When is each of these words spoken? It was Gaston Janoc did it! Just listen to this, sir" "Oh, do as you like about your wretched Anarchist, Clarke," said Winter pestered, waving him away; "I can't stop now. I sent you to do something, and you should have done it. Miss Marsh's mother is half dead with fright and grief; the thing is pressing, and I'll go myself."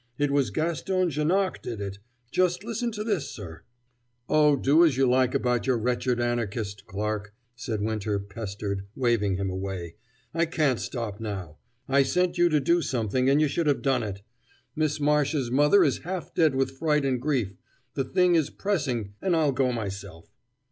It 0.17 0.31
was 0.31 0.49
Gaston 0.49 1.11
Janoc 1.11 1.61
did 1.61 1.79
it! 1.79 1.99
Just 2.31 2.63
listen 2.63 2.91
to 2.93 3.03
this, 3.03 3.29
sir" 3.29 3.61
"Oh, 4.29 4.55
do 4.55 4.83
as 4.83 4.97
you 4.97 5.07
like 5.07 5.35
about 5.35 5.67
your 5.67 5.77
wretched 5.77 6.19
Anarchist, 6.19 6.87
Clarke," 6.87 7.35
said 7.55 7.83
Winter 7.83 8.17
pestered, 8.17 8.87
waving 8.95 9.35
him 9.35 9.51
away; 9.51 9.97
"I 10.33 10.47
can't 10.47 10.79
stop 10.79 11.19
now. 11.19 11.57
I 11.87 12.01
sent 12.01 12.39
you 12.39 12.49
to 12.49 12.59
do 12.59 12.81
something, 12.81 13.29
and 13.29 13.39
you 13.39 13.47
should 13.47 13.67
have 13.67 13.83
done 13.83 14.01
it. 14.01 14.23
Miss 14.75 14.99
Marsh's 14.99 15.51
mother 15.51 15.83
is 15.83 15.99
half 15.99 16.33
dead 16.33 16.55
with 16.55 16.79
fright 16.79 17.05
and 17.05 17.21
grief; 17.21 17.53
the 17.93 18.03
thing 18.03 18.33
is 18.33 18.49
pressing, 18.49 19.13
and 19.21 19.35
I'll 19.35 19.51
go 19.51 19.71
myself." 19.71 20.31